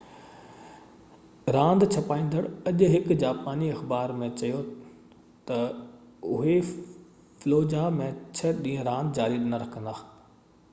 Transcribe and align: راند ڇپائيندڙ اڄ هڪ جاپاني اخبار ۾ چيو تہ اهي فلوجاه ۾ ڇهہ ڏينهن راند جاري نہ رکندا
راند 1.55 1.83
ڇپائيندڙ 1.95 2.41
اڄ 2.71 2.81
هڪ 2.93 3.17
جاپاني 3.25 3.69
اخبار 3.75 4.15
۾ 4.23 4.31
چيو 4.41 4.63
تہ 5.51 5.61
اهي 6.31 6.57
فلوجاه 6.71 7.85
۾ 8.01 8.11
ڇهہ 8.17 8.59
ڏينهن 8.65 8.91
راند 8.91 9.17
جاري 9.23 9.41
نہ 9.53 9.65
رکندا 9.69 9.99